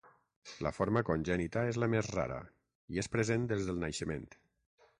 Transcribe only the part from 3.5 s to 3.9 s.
des del